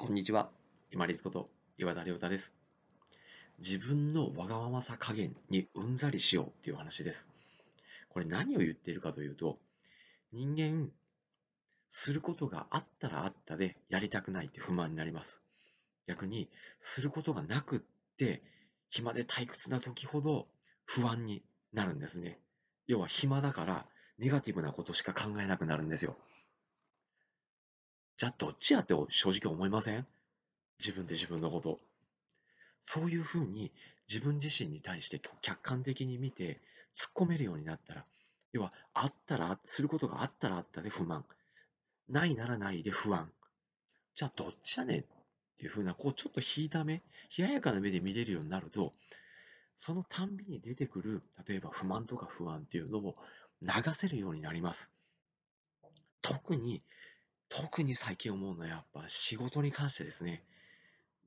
[0.00, 0.48] こんにちは。
[0.90, 2.54] 今立こと岩田亮太です。
[3.58, 7.28] 自分のわがままさ加減にうんざりしようっていう話です。
[8.08, 9.58] これ何を言っているかというと、
[10.32, 10.88] 人間、
[11.90, 15.42] することがあったらあったでやりたくないって不満になります。
[16.06, 16.48] 逆に、
[16.78, 17.80] することがなくっ
[18.16, 18.42] て、
[18.88, 20.46] 暇で退屈な時ほど
[20.86, 21.42] 不安に
[21.74, 22.38] なるんですね。
[22.86, 23.86] 要は暇だから
[24.16, 26.16] ネガティブなことしか考えなくなるんですよ。
[28.20, 30.06] じゃあどっちやって正直思いません？
[30.78, 31.80] 自分で自分のこと。
[32.82, 33.72] そういうふうに
[34.10, 36.60] 自分自身に対して客観的に見て
[36.94, 38.04] 突っ込めるようになったら、
[38.52, 41.24] 要はあったら、することがあったらあったで不満。
[42.10, 43.32] ないならないで不安。
[44.14, 45.04] じゃあどっちやねんっ
[45.56, 47.00] ていうふうな、こうちょっと引いた目、
[47.38, 48.92] 冷ややかな目で見れるようになると、
[49.76, 53.16] そのたんびに出てくる、例えば不満とか不安っていうのを
[53.62, 54.90] 流せるようになります。
[56.20, 56.82] 特に
[57.50, 60.42] 特に最近思うのはやっぱ仕事に関してですね。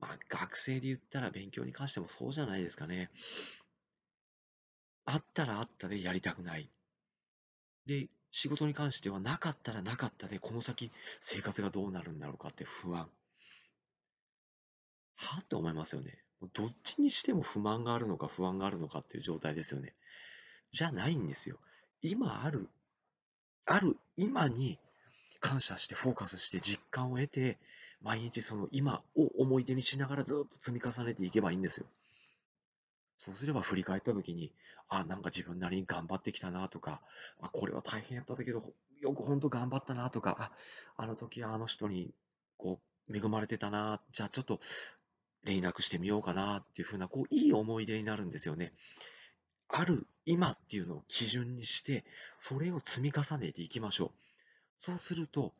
[0.00, 3.10] まあ学生で言ったら勉強に関してもそうじゃないですかね。
[5.04, 6.70] あったらあったでやりたくない。
[7.86, 13.08] で、仕事に関してはなかったらなかったでこの先生活がどうなるんだろうかって不安。
[15.16, 16.18] はって思いますよね。
[16.54, 19.94] どっちにしても不満があるのか不安があるのかっていう状態ですよね。
[20.72, 21.58] じゃないんですよ。
[22.02, 22.68] 今ある、
[23.66, 24.78] ある今に
[25.44, 27.58] 感謝してフォーカスして実感を得て、
[28.00, 31.86] 毎日その今を思い出にしながらずっと積み重ねていけばいいんですよ。
[33.18, 34.52] そうすれば振り返った時に、
[34.88, 37.02] あ、なんか自分なりに頑張ってきたなとか、
[37.42, 38.62] あ、これは大変やったけど、
[39.02, 40.50] よく本当頑張ったなとか、あ、
[40.96, 42.14] あの時はあの人に
[42.56, 44.60] こう恵まれてたな、じゃあちょっと
[45.44, 48.72] 連絡してみようかなっていうふうな、こういい思い出になるんですよね。
[49.68, 52.06] ある今っていうのを基準にして、
[52.38, 54.10] それを積み重ねていきましょう。
[54.78, 55.54] そうすると、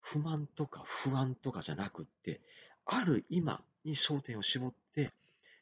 [0.00, 2.40] 不満とか不安とかじゃなくって、
[2.86, 5.12] ある今に焦点を絞って、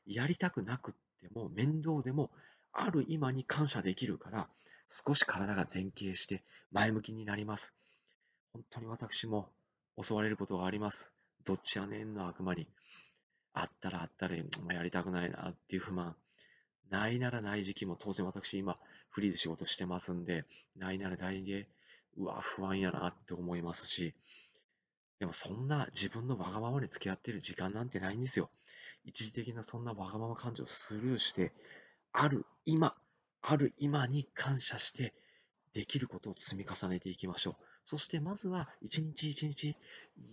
[0.06, 2.30] やりたくなくっても面倒でも、
[2.72, 4.48] ある今に感謝できるから、
[4.88, 7.74] 少し体が前傾して前向きになります。
[8.52, 9.50] 本当に私も
[10.00, 11.12] 襲われることがあります。
[11.44, 12.68] どっちやねんの悪魔に。
[13.52, 16.14] あったらあったら、まあ、やりたくないなっていう不満。
[16.90, 18.76] ないならない時期も当然私今
[19.10, 20.44] フリーで仕事してますんで、
[20.76, 21.68] ないならないで
[22.16, 24.14] うわ、不安やなって思いますし、
[25.18, 28.50] でもそんな自分のわがままに付き合ってる時間なんてないんですよ。
[29.04, 31.52] 一時的なそんなわがまま感情をスルーして、
[32.12, 32.94] ある今、
[33.42, 35.14] ある今に感謝して、
[35.72, 37.56] できることを積み重ねていきましょう。
[37.84, 39.76] そしてまずは一日一日、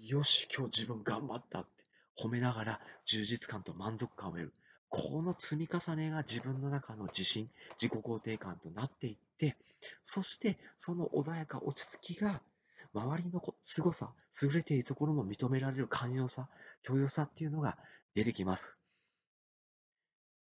[0.01, 1.83] よし、今日自分頑張ったって
[2.17, 4.53] 褒めながら充実感と満足感を得る。
[4.95, 7.49] この積み重ねが自分の中の自信、
[7.81, 9.57] 自己肯定感となっていって、
[10.03, 12.43] そしてその穏やか落ち着きが
[12.93, 16.47] 周りの凄さ、優れているところも認められる寛容さ、
[16.83, 17.75] 許容さっていうのが
[18.13, 18.77] 出てきます。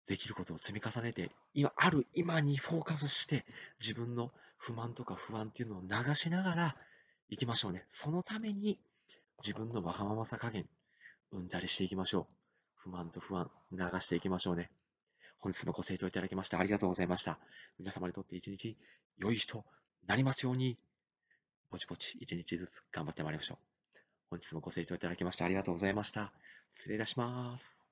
[0.08, 3.46] できることを積み重ねて、今、ある今にフォーカスして、
[3.78, 6.76] 自分の不満とか不安っていうのを流しながら
[7.28, 7.84] 行きましょうね。
[7.86, 8.80] そのために、
[9.46, 10.66] 自分のわがままさ加減、
[11.30, 12.39] うんざりしていきましょう。
[12.82, 14.70] 不満と不安、流していきましょうね。
[15.38, 17.38] 本日もご清聴いただきましてありがとうございました。
[17.78, 18.76] 皆様にとって一日
[19.18, 19.64] 良い日と
[20.06, 20.78] なりますように、
[21.70, 23.58] ぼちぼち一日ずつ頑張ってまいりましょう。
[24.30, 26.32] 本日もご清聴いただきましてありがとうございました。
[26.76, 27.89] 失礼いたします。